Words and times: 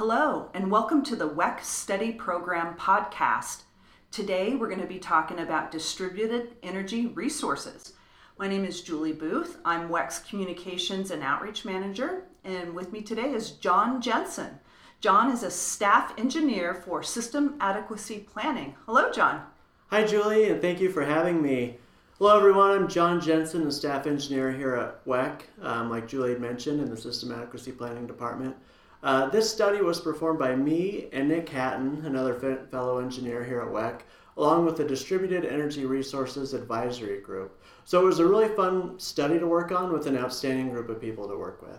Hello, 0.00 0.48
and 0.54 0.70
welcome 0.70 1.02
to 1.02 1.14
the 1.14 1.28
WECC 1.28 1.62
Study 1.62 2.12
Program 2.12 2.74
podcast. 2.74 3.64
Today, 4.10 4.54
we're 4.54 4.70
going 4.70 4.80
to 4.80 4.86
be 4.86 4.98
talking 4.98 5.40
about 5.40 5.70
distributed 5.70 6.56
energy 6.62 7.08
resources. 7.08 7.92
My 8.38 8.48
name 8.48 8.64
is 8.64 8.80
Julie 8.80 9.12
Booth. 9.12 9.58
I'm 9.62 9.90
WECC's 9.90 10.20
Communications 10.20 11.10
and 11.10 11.22
Outreach 11.22 11.66
Manager, 11.66 12.22
and 12.44 12.72
with 12.74 12.94
me 12.94 13.02
today 13.02 13.34
is 13.34 13.50
John 13.50 14.00
Jensen. 14.00 14.58
John 15.02 15.30
is 15.30 15.42
a 15.42 15.50
staff 15.50 16.14
engineer 16.16 16.72
for 16.72 17.02
System 17.02 17.56
Adequacy 17.60 18.20
Planning. 18.20 18.76
Hello, 18.86 19.12
John. 19.12 19.42
Hi, 19.88 20.02
Julie, 20.04 20.48
and 20.48 20.62
thank 20.62 20.80
you 20.80 20.88
for 20.88 21.04
having 21.04 21.42
me. 21.42 21.76
Hello, 22.16 22.38
everyone. 22.38 22.70
I'm 22.70 22.88
John 22.88 23.20
Jensen, 23.20 23.66
the 23.66 23.70
staff 23.70 24.06
engineer 24.06 24.50
here 24.50 24.76
at 24.76 25.04
WECC, 25.04 25.42
um, 25.60 25.90
like 25.90 26.08
Julie 26.08 26.38
mentioned, 26.38 26.80
in 26.80 26.88
the 26.88 26.96
System 26.96 27.32
Adequacy 27.32 27.72
Planning 27.72 28.06
Department. 28.06 28.56
Uh, 29.02 29.28
this 29.30 29.50
study 29.50 29.80
was 29.80 29.98
performed 29.98 30.38
by 30.38 30.54
me 30.54 31.08
and 31.12 31.28
Nick 31.28 31.48
Hatton, 31.48 32.04
another 32.04 32.34
fellow 32.70 32.98
engineer 32.98 33.42
here 33.42 33.62
at 33.62 33.68
WECC, 33.68 34.00
along 34.36 34.66
with 34.66 34.76
the 34.76 34.84
Distributed 34.84 35.44
Energy 35.44 35.86
Resources 35.86 36.52
Advisory 36.52 37.20
Group. 37.20 37.62
So 37.84 38.02
it 38.02 38.04
was 38.04 38.18
a 38.18 38.26
really 38.26 38.48
fun 38.48 38.98
study 38.98 39.38
to 39.38 39.46
work 39.46 39.72
on 39.72 39.90
with 39.92 40.06
an 40.06 40.18
outstanding 40.18 40.70
group 40.70 40.90
of 40.90 41.00
people 41.00 41.26
to 41.28 41.36
work 41.36 41.62
with. 41.62 41.78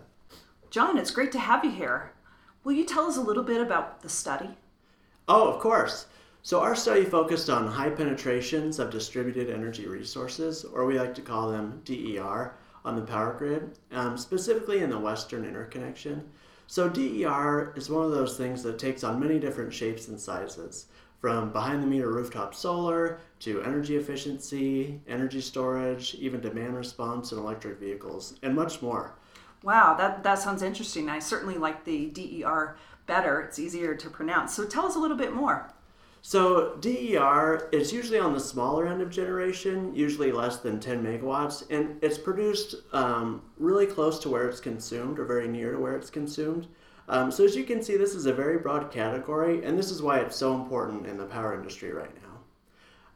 John, 0.70 0.98
it's 0.98 1.12
great 1.12 1.30
to 1.32 1.38
have 1.38 1.64
you 1.64 1.70
here. 1.70 2.12
Will 2.64 2.72
you 2.72 2.84
tell 2.84 3.06
us 3.06 3.16
a 3.16 3.22
little 3.22 3.42
bit 3.44 3.60
about 3.60 4.02
the 4.02 4.08
study? 4.08 4.50
Oh, 5.28 5.48
of 5.48 5.60
course. 5.60 6.06
So, 6.44 6.60
our 6.60 6.74
study 6.74 7.04
focused 7.04 7.48
on 7.48 7.68
high 7.68 7.90
penetrations 7.90 8.80
of 8.80 8.90
distributed 8.90 9.48
energy 9.48 9.86
resources, 9.86 10.64
or 10.64 10.84
we 10.84 10.98
like 10.98 11.14
to 11.14 11.22
call 11.22 11.50
them 11.50 11.80
DER, 11.84 12.54
on 12.84 12.96
the 12.96 13.02
power 13.02 13.34
grid, 13.38 13.78
um, 13.92 14.18
specifically 14.18 14.80
in 14.80 14.90
the 14.90 14.98
Western 14.98 15.44
interconnection. 15.44 16.28
So 16.72 16.88
DER 16.88 17.74
is 17.76 17.90
one 17.90 18.06
of 18.06 18.12
those 18.12 18.38
things 18.38 18.62
that 18.62 18.78
takes 18.78 19.04
on 19.04 19.20
many 19.20 19.38
different 19.38 19.74
shapes 19.74 20.08
and 20.08 20.18
sizes, 20.18 20.86
from 21.20 21.52
behind 21.52 21.82
the 21.82 21.86
meter 21.86 22.10
rooftop 22.10 22.54
solar 22.54 23.20
to 23.40 23.60
energy 23.60 23.96
efficiency, 23.96 24.98
energy 25.06 25.42
storage, 25.42 26.14
even 26.14 26.40
demand 26.40 26.74
response 26.74 27.30
in 27.30 27.36
electric 27.36 27.78
vehicles, 27.78 28.38
and 28.42 28.56
much 28.56 28.80
more. 28.80 29.12
Wow, 29.62 29.92
that, 29.98 30.22
that 30.22 30.38
sounds 30.38 30.62
interesting. 30.62 31.10
I 31.10 31.18
certainly 31.18 31.58
like 31.58 31.84
the 31.84 32.06
DER 32.06 32.78
better. 33.04 33.42
It's 33.42 33.58
easier 33.58 33.94
to 33.94 34.08
pronounce. 34.08 34.54
So 34.54 34.64
tell 34.64 34.86
us 34.86 34.96
a 34.96 34.98
little 34.98 35.18
bit 35.18 35.34
more. 35.34 35.70
So 36.24 36.76
DER 36.76 37.68
is 37.72 37.92
usually 37.92 38.20
on 38.20 38.32
the 38.32 38.38
smaller 38.38 38.86
end 38.86 39.02
of 39.02 39.10
generation, 39.10 39.92
usually 39.92 40.30
less 40.30 40.58
than 40.58 40.78
10 40.78 41.02
megawatts, 41.02 41.68
and 41.68 41.98
it's 42.00 42.16
produced 42.16 42.76
um, 42.92 43.42
really 43.58 43.86
close 43.86 44.20
to 44.20 44.28
where 44.28 44.48
it's 44.48 44.60
consumed 44.60 45.18
or 45.18 45.24
very 45.24 45.48
near 45.48 45.72
to 45.72 45.78
where 45.78 45.96
it's 45.96 46.10
consumed. 46.10 46.68
Um, 47.08 47.32
so 47.32 47.44
as 47.44 47.56
you 47.56 47.64
can 47.64 47.82
see, 47.82 47.96
this 47.96 48.14
is 48.14 48.26
a 48.26 48.32
very 48.32 48.58
broad 48.58 48.92
category, 48.92 49.64
and 49.64 49.76
this 49.76 49.90
is 49.90 50.00
why 50.00 50.20
it's 50.20 50.36
so 50.36 50.54
important 50.54 51.08
in 51.08 51.18
the 51.18 51.26
power 51.26 51.54
industry 51.54 51.92
right 51.92 52.14
now. 52.22 52.22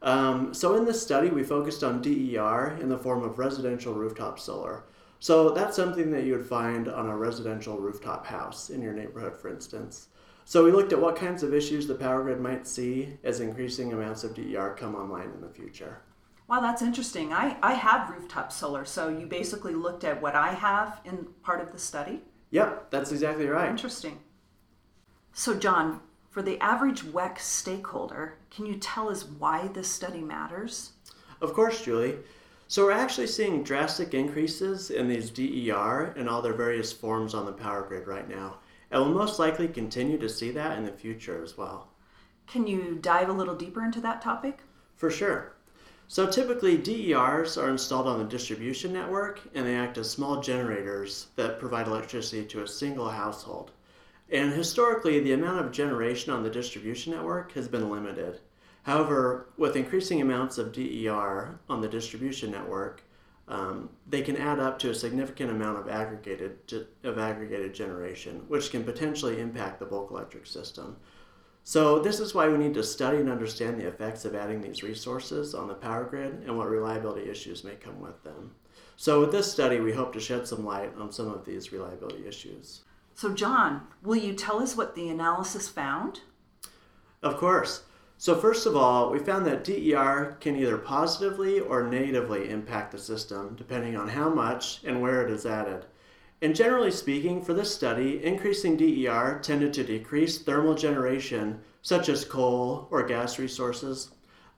Um, 0.01 0.53
so 0.53 0.75
in 0.75 0.83
this 0.83 1.01
study, 1.01 1.29
we 1.29 1.43
focused 1.43 1.85
on 1.85 2.01
DER 2.01 2.77
in 2.81 2.89
the 2.89 2.97
form 2.97 3.23
of 3.23 3.39
residential 3.39 3.93
rooftop 3.93 4.37
solar. 4.37 4.83
So 5.19 5.51
that's 5.51 5.77
something 5.77 6.11
that 6.11 6.25
you 6.25 6.33
would 6.33 6.45
find 6.45 6.89
on 6.89 7.07
a 7.07 7.15
residential 7.15 7.77
rooftop 7.77 8.25
house 8.25 8.69
in 8.69 8.81
your 8.81 8.93
neighborhood, 8.93 9.39
for 9.39 9.47
instance. 9.47 10.09
So 10.47 10.63
we 10.63 10.71
looked 10.71 10.93
at 10.93 11.01
what 11.01 11.17
kinds 11.17 11.43
of 11.43 11.53
issues 11.53 11.87
the 11.87 11.95
power 11.95 12.23
grid 12.23 12.39
might 12.39 12.65
see 12.65 13.17
as 13.21 13.41
increasing 13.41 13.91
amounts 13.91 14.23
of 14.23 14.33
DER 14.33 14.77
come 14.79 14.95
online 14.95 15.29
in 15.35 15.41
the 15.41 15.49
future. 15.49 15.99
Wow, 16.47 16.61
that's 16.61 16.81
interesting. 16.81 17.33
I, 17.33 17.57
I 17.61 17.73
have 17.73 18.09
rooftop 18.09 18.53
solar, 18.53 18.85
so 18.85 19.09
you 19.09 19.25
basically 19.25 19.73
looked 19.73 20.05
at 20.05 20.21
what 20.21 20.35
I 20.35 20.53
have 20.53 21.01
in 21.03 21.27
part 21.43 21.59
of 21.59 21.73
the 21.73 21.77
study? 21.77 22.21
Yep, 22.51 22.91
that's 22.91 23.11
exactly 23.11 23.45
right. 23.47 23.69
Interesting. 23.69 24.19
So, 25.33 25.53
John, 25.53 25.99
for 26.29 26.41
the 26.41 26.57
average 26.61 27.01
WECC 27.03 27.39
stakeholder, 27.39 28.37
can 28.49 28.65
you 28.65 28.75
tell 28.75 29.09
us 29.09 29.25
why 29.25 29.67
this 29.67 29.91
study 29.91 30.21
matters? 30.21 30.93
Of 31.41 31.53
course, 31.53 31.83
Julie. 31.83 32.19
So, 32.69 32.85
we're 32.85 32.93
actually 32.93 33.27
seeing 33.27 33.63
drastic 33.63 34.13
increases 34.13 34.91
in 34.91 35.09
these 35.09 35.29
DER 35.29 36.13
and 36.15 36.29
all 36.29 36.41
their 36.41 36.53
various 36.53 36.93
forms 36.93 37.33
on 37.33 37.45
the 37.45 37.51
power 37.51 37.81
grid 37.81 38.07
right 38.07 38.29
now 38.29 38.59
and 38.91 39.01
we'll 39.01 39.13
most 39.13 39.39
likely 39.39 39.67
continue 39.67 40.17
to 40.17 40.29
see 40.29 40.51
that 40.51 40.77
in 40.77 40.85
the 40.85 40.91
future 40.91 41.43
as 41.43 41.57
well. 41.57 41.89
Can 42.47 42.65
you 42.65 42.97
dive 43.01 43.29
a 43.29 43.33
little 43.33 43.55
deeper 43.55 43.83
into 43.83 44.01
that 44.01 44.21
topic? 44.21 44.59
For 44.95 45.11
sure. 45.11 45.53
So 46.07 46.25
typically, 46.25 46.77
DERs 46.77 47.57
are 47.57 47.69
installed 47.69 48.07
on 48.07 48.19
the 48.19 48.25
distribution 48.25 48.93
network 48.93 49.41
and 49.53 49.65
they 49.65 49.75
act 49.75 49.97
as 49.97 50.09
small 50.09 50.41
generators 50.41 51.27
that 51.35 51.59
provide 51.59 51.87
electricity 51.87 52.45
to 52.45 52.63
a 52.63 52.67
single 52.67 53.09
household. 53.09 53.71
And 54.29 54.53
historically, 54.53 55.19
the 55.19 55.33
amount 55.33 55.65
of 55.65 55.71
generation 55.73 56.31
on 56.31 56.43
the 56.43 56.49
distribution 56.49 57.13
network 57.13 57.51
has 57.53 57.67
been 57.67 57.89
limited. 57.89 58.39
However, 58.83 59.49
with 59.57 59.75
increasing 59.75 60.21
amounts 60.21 60.57
of 60.57 60.71
DER 60.71 61.59
on 61.69 61.81
the 61.81 61.89
distribution 61.89 62.51
network, 62.51 63.03
um, 63.47 63.89
they 64.07 64.21
can 64.21 64.35
add 64.35 64.59
up 64.59 64.77
to 64.79 64.89
a 64.89 64.95
significant 64.95 65.51
amount 65.51 65.79
of 65.79 65.87
aggregated 65.87 66.57
of 67.03 67.17
aggregated 67.17 67.73
generation, 67.73 68.43
which 68.47 68.71
can 68.71 68.83
potentially 68.83 69.39
impact 69.39 69.79
the 69.79 69.85
bulk 69.85 70.11
electric 70.11 70.45
system. 70.45 70.97
So 71.63 71.99
this 71.99 72.19
is 72.19 72.33
why 72.33 72.47
we 72.47 72.57
need 72.57 72.73
to 72.75 72.83
study 72.83 73.17
and 73.17 73.29
understand 73.29 73.79
the 73.79 73.87
effects 73.87 74.23
of 74.23 74.35
adding 74.35 74.61
these 74.61 74.83
resources 74.83 75.53
on 75.53 75.67
the 75.67 75.73
power 75.73 76.05
grid 76.05 76.43
and 76.45 76.57
what 76.57 76.69
reliability 76.69 77.29
issues 77.29 77.63
may 77.63 77.75
come 77.75 77.99
with 77.99 78.23
them. 78.23 78.55
So 78.95 79.19
with 79.21 79.31
this 79.31 79.51
study, 79.51 79.79
we 79.79 79.91
hope 79.91 80.13
to 80.13 80.19
shed 80.19 80.47
some 80.47 80.65
light 80.65 80.93
on 80.97 81.11
some 81.11 81.27
of 81.27 81.45
these 81.45 81.71
reliability 81.71 82.25
issues. 82.25 82.81
So 83.15 83.33
John, 83.33 83.87
will 84.01 84.15
you 84.15 84.33
tell 84.33 84.61
us 84.61 84.77
what 84.77 84.95
the 84.95 85.09
analysis 85.09 85.67
found? 85.67 86.21
Of 87.21 87.37
course. 87.37 87.83
So 88.19 88.35
first 88.35 88.65
of 88.65 88.75
all, 88.75 89.11
we 89.11 89.19
found 89.19 89.45
that 89.45 89.63
DER 89.63 90.37
can 90.39 90.55
either 90.55 90.79
positively 90.79 91.59
or 91.59 91.83
negatively 91.83 92.49
impact 92.49 92.91
the 92.91 92.97
system 92.97 93.55
depending 93.55 93.95
on 93.95 94.07
how 94.07 94.27
much 94.27 94.81
and 94.83 95.01
where 95.01 95.23
it 95.23 95.31
is 95.31 95.45
added. 95.45 95.85
And 96.41 96.55
generally 96.55 96.89
speaking, 96.89 97.43
for 97.43 97.53
this 97.53 97.73
study, 97.73 98.23
increasing 98.23 98.75
DER 98.75 99.39
tended 99.43 99.71
to 99.73 99.83
decrease 99.83 100.39
thermal 100.39 100.73
generation, 100.73 101.59
such 101.83 102.09
as 102.09 102.25
coal 102.25 102.87
or 102.89 103.03
gas 103.03 103.37
resources. 103.37 104.09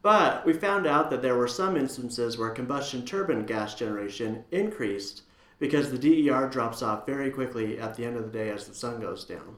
But 0.02 0.46
we 0.46 0.54
found 0.54 0.88
out 0.88 1.10
that 1.10 1.22
there 1.22 1.36
were 1.36 1.48
some 1.48 1.76
instances 1.76 2.38
where 2.38 2.52
combustion 2.52 3.06
turbine 3.06 3.46
gas 3.46 3.76
generation 3.76 4.46
increased 4.52 5.24
because 5.60 5.92
the 5.92 5.98
DER 5.98 6.48
drops 6.48 6.82
off 6.82 7.06
very 7.06 7.30
quickly 7.30 7.78
at 7.78 7.96
the 7.96 8.06
end 8.06 8.16
of 8.16 8.24
the 8.24 8.38
day 8.38 8.52
as 8.52 8.68
the 8.68 8.74
sun 8.74 9.02
goes 9.02 9.26
down, 9.26 9.58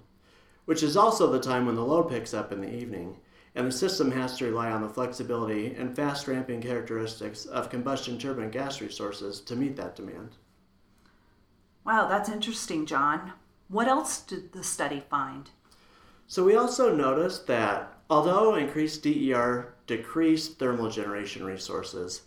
which 0.66 0.82
is 0.82 0.98
also 0.98 1.32
the 1.32 1.40
time 1.40 1.68
when 1.68 1.76
the 1.76 1.86
load 1.86 2.10
picks 2.10 2.34
up 2.34 2.52
in 2.52 2.62
the 2.62 2.74
evening 2.74 3.18
and 3.56 3.68
the 3.68 3.72
system 3.72 4.12
has 4.12 4.38
to 4.38 4.46
rely 4.46 4.72
on 4.72 4.82
the 4.82 4.90
flexibility 4.90 5.76
and 5.76 5.96
fast 5.96 6.28
ramping 6.28 6.62
characteristics 6.62 7.46
of 7.46 7.70
combustion 7.70 8.18
turbine 8.18 8.50
gas 8.50 8.82
resources 8.82 9.42
to 9.42 9.56
meet 9.56 9.76
that 9.76 9.96
demand. 9.96 10.38
Wow, 11.86 12.08
that's 12.08 12.30
interesting, 12.30 12.86
John. 12.86 13.34
What 13.68 13.88
else 13.88 14.22
did 14.22 14.54
the 14.54 14.64
study 14.64 15.04
find? 15.10 15.50
So, 16.28 16.46
we 16.46 16.56
also 16.56 16.96
noticed 16.96 17.48
that 17.48 17.94
although 18.10 18.56
increased 18.56 19.04
DER 19.04 19.74
decreased 19.86 20.60
thermal 20.60 20.90
generation 20.90 21.44
resources, 21.44 22.22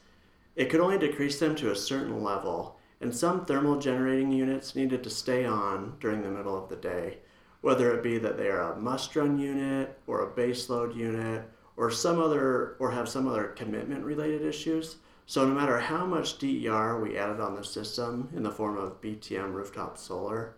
it 0.56 0.66
could 0.66 0.80
only 0.80 0.98
decrease 0.98 1.38
them 1.38 1.54
to 1.56 1.70
a 1.70 1.76
certain 1.76 2.22
level, 2.22 2.78
and 3.00 3.14
some 3.14 3.44
thermal 3.46 3.78
generating 3.78 4.30
units 4.30 4.76
needed 4.76 5.02
to 5.04 5.10
stay 5.10 5.46
on 5.46 5.96
during 6.00 6.22
the 6.22 6.30
middle 6.30 6.62
of 6.62 6.68
the 6.68 6.76
day 6.76 7.18
whether 7.64 7.94
it 7.94 8.02
be 8.02 8.18
that 8.18 8.36
they 8.36 8.48
are 8.48 8.72
a 8.74 8.78
must 8.78 9.16
run 9.16 9.38
unit 9.38 9.98
or 10.06 10.20
a 10.20 10.30
baseload 10.30 10.94
unit 10.94 11.42
or 11.78 11.90
some 11.90 12.20
other 12.20 12.76
or 12.78 12.90
have 12.90 13.08
some 13.08 13.26
other 13.26 13.44
commitment 13.56 14.04
related 14.04 14.42
issues. 14.42 14.96
So 15.24 15.48
no 15.48 15.54
matter 15.54 15.78
how 15.78 16.04
much 16.04 16.38
DER 16.38 17.00
we 17.00 17.16
added 17.16 17.40
on 17.40 17.54
the 17.54 17.64
system 17.64 18.28
in 18.36 18.42
the 18.42 18.50
form 18.50 18.76
of 18.76 19.00
BTM 19.00 19.54
rooftop 19.54 19.96
solar, 19.96 20.56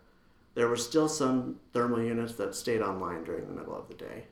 there 0.56 0.66
were 0.66 0.77
still 0.77 1.09
some 1.09 1.61
thermal 1.72 2.03
units 2.03 2.34
that 2.34 2.56
stayed 2.56 2.83
online 2.83 3.22
during 3.22 3.47
the 3.47 3.54
middle 3.54 3.77
of 3.77 3.86
the 3.86 3.95
day. 3.95 4.25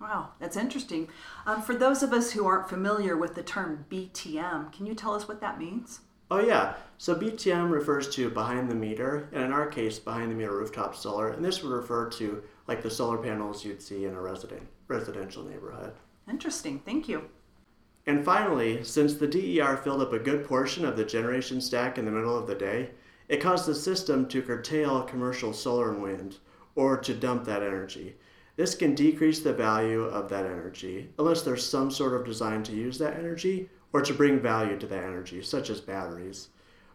Wow, 0.00 0.30
that's 0.40 0.56
interesting. 0.56 1.08
Um, 1.44 1.60
for 1.60 1.74
those 1.74 2.02
of 2.02 2.14
us 2.14 2.32
who 2.32 2.46
aren't 2.46 2.70
familiar 2.70 3.18
with 3.18 3.34
the 3.34 3.42
term 3.42 3.84
BTM, 3.90 4.72
can 4.72 4.86
you 4.86 4.94
tell 4.94 5.12
us 5.12 5.28
what 5.28 5.42
that 5.42 5.58
means? 5.58 6.00
Oh, 6.30 6.40
yeah. 6.40 6.74
So 6.96 7.14
BTM 7.14 7.70
refers 7.70 8.08
to 8.14 8.30
behind 8.30 8.70
the 8.70 8.74
meter, 8.74 9.28
and 9.32 9.42
in 9.44 9.52
our 9.52 9.66
case, 9.66 9.98
behind 9.98 10.30
the 10.30 10.34
meter 10.34 10.56
rooftop 10.56 10.96
solar. 10.96 11.28
And 11.28 11.44
this 11.44 11.62
would 11.62 11.72
refer 11.72 12.08
to 12.10 12.42
like 12.66 12.82
the 12.82 12.90
solar 12.90 13.18
panels 13.18 13.64
you'd 13.64 13.82
see 13.82 14.04
in 14.06 14.14
a 14.14 14.20
resident, 14.20 14.62
residential 14.88 15.44
neighborhood. 15.44 15.92
Interesting. 16.28 16.80
Thank 16.80 17.08
you. 17.08 17.28
And 18.06 18.24
finally, 18.24 18.84
since 18.84 19.14
the 19.14 19.26
DER 19.26 19.76
filled 19.76 20.02
up 20.02 20.12
a 20.12 20.18
good 20.18 20.46
portion 20.46 20.84
of 20.84 20.96
the 20.96 21.04
generation 21.04 21.60
stack 21.60 21.98
in 21.98 22.04
the 22.04 22.10
middle 22.10 22.38
of 22.38 22.46
the 22.46 22.54
day, 22.54 22.90
it 23.28 23.40
caused 23.40 23.66
the 23.66 23.74
system 23.74 24.28
to 24.28 24.42
curtail 24.42 25.02
commercial 25.02 25.52
solar 25.52 25.90
and 25.90 26.02
wind, 26.02 26.36
or 26.74 26.98
to 26.98 27.14
dump 27.14 27.44
that 27.44 27.62
energy. 27.62 28.16
This 28.56 28.74
can 28.74 28.94
decrease 28.94 29.40
the 29.40 29.52
value 29.52 30.04
of 30.04 30.28
that 30.28 30.44
energy, 30.44 31.10
unless 31.18 31.42
there's 31.42 31.64
some 31.66 31.90
sort 31.90 32.12
of 32.12 32.26
design 32.26 32.62
to 32.64 32.72
use 32.72 32.98
that 32.98 33.18
energy, 33.18 33.68
or 33.94 34.02
to 34.02 34.12
bring 34.12 34.40
value 34.40 34.76
to 34.76 34.88
that 34.88 35.04
energy, 35.04 35.40
such 35.40 35.70
as 35.70 35.80
batteries. 35.80 36.48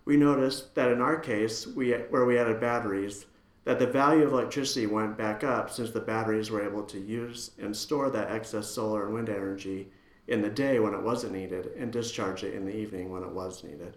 We 0.03 0.17
noticed 0.17 0.75
that 0.75 0.91
in 0.91 0.99
our 0.99 1.17
case, 1.17 1.65
we, 1.65 1.91
where 1.93 2.25
we 2.25 2.37
added 2.37 2.59
batteries, 2.59 3.25
that 3.63 3.79
the 3.79 3.87
value 3.87 4.25
of 4.25 4.33
electricity 4.33 4.85
went 4.85 5.17
back 5.17 5.41
up 5.41 5.71
since 5.71 5.91
the 5.91 6.01
batteries 6.01 6.51
were 6.51 6.61
able 6.61 6.83
to 6.83 6.99
use 6.99 7.51
and 7.57 7.75
store 7.75 8.09
that 8.09 8.29
excess 8.29 8.67
solar 8.67 9.05
and 9.05 9.13
wind 9.13 9.29
energy 9.29 9.89
in 10.27 10.41
the 10.41 10.49
day 10.49 10.77
when 10.79 10.93
it 10.93 11.01
wasn't 11.01 11.31
needed 11.31 11.67
and 11.77 11.93
discharge 11.93 12.43
it 12.43 12.53
in 12.53 12.65
the 12.65 12.75
evening 12.75 13.09
when 13.09 13.23
it 13.23 13.31
was 13.31 13.63
needed. 13.63 13.95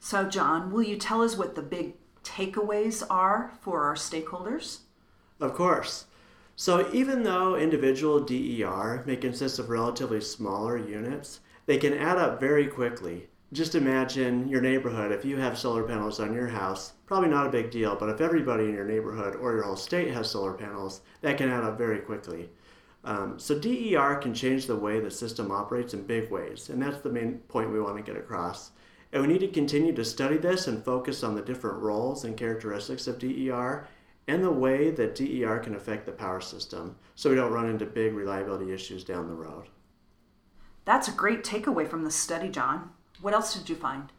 So, 0.00 0.24
John, 0.24 0.72
will 0.72 0.82
you 0.82 0.96
tell 0.96 1.22
us 1.22 1.36
what 1.36 1.56
the 1.56 1.62
big 1.62 1.94
takeaways 2.24 3.04
are 3.10 3.52
for 3.60 3.84
our 3.84 3.96
stakeholders? 3.96 4.78
Of 5.40 5.52
course. 5.52 6.06
So, 6.54 6.90
even 6.94 7.22
though 7.22 7.54
individual 7.54 8.20
DER 8.20 9.04
may 9.06 9.16
consist 9.16 9.58
of 9.58 9.68
relatively 9.68 10.22
smaller 10.22 10.78
units, 10.78 11.40
they 11.66 11.78
can 11.78 11.92
add 11.92 12.16
up 12.16 12.40
very 12.40 12.66
quickly. 12.68 13.28
Just 13.52 13.74
imagine 13.74 14.48
your 14.48 14.60
neighborhood. 14.60 15.12
If 15.12 15.24
you 15.24 15.36
have 15.36 15.58
solar 15.58 15.84
panels 15.84 16.18
on 16.18 16.34
your 16.34 16.48
house, 16.48 16.92
probably 17.06 17.28
not 17.28 17.46
a 17.46 17.50
big 17.50 17.70
deal, 17.70 17.94
but 17.94 18.08
if 18.08 18.20
everybody 18.20 18.64
in 18.64 18.74
your 18.74 18.84
neighborhood 18.84 19.36
or 19.36 19.52
your 19.52 19.62
whole 19.62 19.76
state 19.76 20.12
has 20.12 20.30
solar 20.30 20.54
panels, 20.54 21.00
that 21.20 21.38
can 21.38 21.50
add 21.50 21.64
up 21.64 21.78
very 21.78 21.98
quickly. 21.98 22.48
Um, 23.04 23.38
so, 23.38 23.56
DER 23.56 24.16
can 24.16 24.34
change 24.34 24.66
the 24.66 24.74
way 24.74 24.98
the 24.98 25.10
system 25.10 25.52
operates 25.52 25.94
in 25.94 26.02
big 26.02 26.28
ways, 26.30 26.70
and 26.70 26.82
that's 26.82 27.02
the 27.02 27.10
main 27.10 27.38
point 27.46 27.72
we 27.72 27.80
want 27.80 27.96
to 27.96 28.02
get 28.02 28.20
across. 28.20 28.72
And 29.12 29.22
we 29.22 29.28
need 29.28 29.40
to 29.40 29.48
continue 29.48 29.94
to 29.94 30.04
study 30.04 30.38
this 30.38 30.66
and 30.66 30.84
focus 30.84 31.22
on 31.22 31.36
the 31.36 31.42
different 31.42 31.78
roles 31.78 32.24
and 32.24 32.36
characteristics 32.36 33.06
of 33.06 33.20
DER 33.20 33.86
and 34.26 34.42
the 34.42 34.50
way 34.50 34.90
that 34.90 35.14
DER 35.14 35.60
can 35.60 35.76
affect 35.76 36.04
the 36.04 36.12
power 36.12 36.40
system 36.40 36.96
so 37.14 37.30
we 37.30 37.36
don't 37.36 37.52
run 37.52 37.68
into 37.68 37.86
big 37.86 38.12
reliability 38.12 38.72
issues 38.72 39.04
down 39.04 39.28
the 39.28 39.34
road. 39.34 39.68
That's 40.86 41.08
a 41.08 41.12
great 41.12 41.42
takeaway 41.42 41.88
from 41.88 42.04
the 42.04 42.12
study, 42.12 42.48
John. 42.48 42.90
What 43.20 43.34
else 43.34 43.52
did 43.52 43.68
you 43.68 43.74
find? 43.74 44.12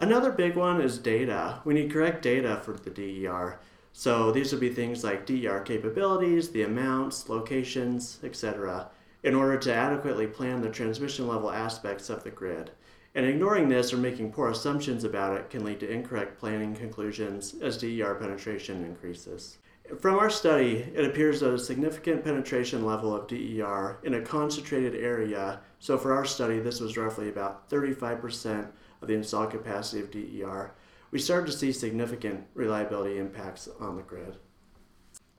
Another 0.00 0.32
big 0.32 0.56
one 0.56 0.80
is 0.80 0.98
data. 0.98 1.60
We 1.64 1.74
need 1.74 1.92
correct 1.92 2.22
data 2.22 2.60
for 2.64 2.72
the 2.72 2.90
DER. 2.90 3.60
So 3.92 4.32
these 4.32 4.50
would 4.50 4.60
be 4.60 4.74
things 4.74 5.04
like 5.04 5.24
DER 5.24 5.60
capabilities, 5.60 6.50
the 6.50 6.62
amounts, 6.62 7.28
locations, 7.28 8.18
etc., 8.24 8.88
in 9.22 9.34
order 9.34 9.56
to 9.58 9.72
adequately 9.72 10.26
plan 10.26 10.60
the 10.60 10.70
transmission 10.70 11.28
level 11.28 11.52
aspects 11.52 12.10
of 12.10 12.24
the 12.24 12.30
grid. 12.30 12.72
And 13.14 13.24
ignoring 13.24 13.68
this 13.68 13.92
or 13.92 13.96
making 13.96 14.32
poor 14.32 14.50
assumptions 14.50 15.04
about 15.04 15.36
it 15.36 15.50
can 15.50 15.64
lead 15.64 15.78
to 15.80 15.88
incorrect 15.88 16.38
planning 16.38 16.74
conclusions 16.74 17.54
as 17.62 17.78
DER 17.78 18.16
penetration 18.16 18.84
increases. 18.84 19.58
From 20.00 20.18
our 20.18 20.30
study, 20.30 20.90
it 20.94 21.04
appears 21.04 21.40
that 21.40 21.54
a 21.54 21.58
significant 21.58 22.24
penetration 22.24 22.84
level 22.84 23.14
of 23.14 23.28
DER 23.28 23.98
in 24.02 24.14
a 24.14 24.20
concentrated 24.20 24.94
area, 24.94 25.60
so 25.78 25.96
for 25.96 26.12
our 26.12 26.24
study, 26.24 26.58
this 26.58 26.80
was 26.80 26.96
roughly 26.96 27.28
about 27.28 27.70
35% 27.70 28.68
of 29.00 29.08
the 29.08 29.14
installed 29.14 29.50
capacity 29.50 30.02
of 30.02 30.10
DER, 30.10 30.72
we 31.10 31.18
started 31.18 31.46
to 31.46 31.56
see 31.56 31.72
significant 31.72 32.46
reliability 32.54 33.18
impacts 33.18 33.68
on 33.80 33.96
the 33.96 34.02
grid. 34.02 34.36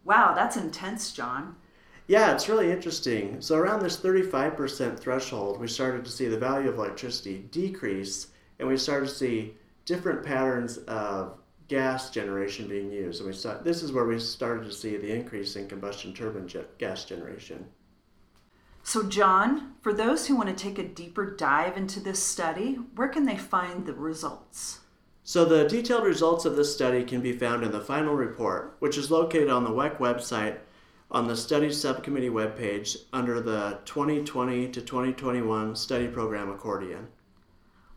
Wow, 0.06 0.34
that's 0.34 0.56
intense, 0.56 1.12
John. 1.12 1.56
Yeah, 2.08 2.34
it's 2.34 2.48
really 2.48 2.72
interesting. 2.72 3.42
So, 3.42 3.58
around 3.58 3.84
this 3.84 3.98
35% 3.98 4.98
threshold, 4.98 5.60
we 5.60 5.68
started 5.68 6.06
to 6.06 6.12
see 6.12 6.28
the 6.28 6.38
value 6.38 6.70
of 6.70 6.78
electricity 6.78 7.40
decrease, 7.52 8.28
and 8.60 8.68
we 8.68 8.78
started 8.78 9.10
to 9.10 9.16
see 9.16 9.56
different 9.84 10.24
patterns 10.24 10.78
of 10.78 11.38
gas 11.68 12.10
generation 12.10 12.68
being 12.68 12.92
used. 12.92 13.20
And 13.20 13.30
we 13.30 13.36
saw, 13.36 13.58
this 13.58 13.84
is 13.84 13.92
where 13.92 14.06
we 14.06 14.20
started 14.20 14.66
to 14.66 14.72
see 14.72 14.98
the 14.98 15.14
increase 15.14 15.56
in 15.56 15.68
combustion 15.68 16.14
turbine 16.14 16.50
gas 16.78 17.06
generation. 17.06 17.66
So, 18.84 19.04
John, 19.04 19.74
for 19.82 19.92
those 19.92 20.28
who 20.28 20.38
want 20.38 20.48
to 20.48 20.56
take 20.56 20.80
a 20.80 20.88
deeper 20.88 21.36
dive 21.36 21.76
into 21.76 22.00
this 22.00 22.24
study, 22.24 22.76
where 22.96 23.10
can 23.10 23.26
they 23.26 23.38
find 23.38 23.86
the 23.86 23.94
results? 23.94 24.80
So, 25.24 25.44
the 25.44 25.68
detailed 25.68 26.06
results 26.06 26.46
of 26.46 26.56
this 26.56 26.74
study 26.74 27.04
can 27.04 27.20
be 27.20 27.34
found 27.34 27.64
in 27.64 27.72
the 27.72 27.82
final 27.82 28.14
report, 28.14 28.78
which 28.80 28.98
is 28.98 29.12
located 29.12 29.50
on 29.50 29.66
the 29.66 29.72
WECC 29.72 29.98
website 29.98 30.60
on 31.12 31.28
the 31.28 31.36
study 31.36 31.72
Subcommittee 31.72 32.30
webpage 32.30 32.98
under 33.14 33.42
the 33.42 33.80
2020 33.86 34.70
to 34.70 34.82
2021 34.82 35.76
Study 35.76 36.08
Program 36.08 36.50
Accordion. 36.50 37.08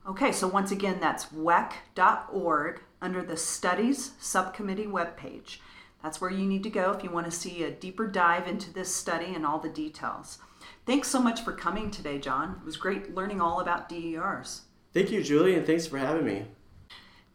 Okay, 0.08 0.32
so 0.32 0.48
once 0.48 0.70
again, 0.70 0.98
that's 1.00 1.26
wecc.org 1.26 2.80
under 3.02 3.22
the 3.22 3.36
Studies 3.36 4.12
Subcommittee 4.18 4.86
webpage. 4.86 5.58
That's 6.02 6.20
where 6.20 6.30
you 6.30 6.46
need 6.46 6.62
to 6.62 6.70
go 6.70 6.92
if 6.92 7.04
you 7.04 7.10
want 7.10 7.26
to 7.26 7.32
see 7.32 7.62
a 7.62 7.70
deeper 7.70 8.06
dive 8.06 8.48
into 8.48 8.72
this 8.72 8.94
study 8.94 9.34
and 9.34 9.44
all 9.44 9.58
the 9.58 9.68
details. 9.68 10.38
Thanks 10.86 11.08
so 11.08 11.20
much 11.20 11.42
for 11.42 11.52
coming 11.52 11.90
today, 11.90 12.18
John. 12.18 12.56
It 12.60 12.64
was 12.64 12.76
great 12.76 13.14
learning 13.14 13.40
all 13.40 13.60
about 13.60 13.88
DERs. 13.88 14.62
Thank 14.92 15.10
you, 15.10 15.22
Julie, 15.22 15.54
and 15.54 15.66
thanks 15.66 15.86
for 15.86 15.98
having 15.98 16.24
me. 16.24 16.46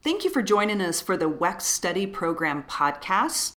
Thank 0.02 0.24
you 0.24 0.30
for 0.30 0.42
joining 0.42 0.82
us 0.82 1.02
for 1.02 1.16
the 1.16 1.30
WECC's 1.30 1.64
Study 1.64 2.06
Program 2.06 2.64
podcast. 2.64 3.54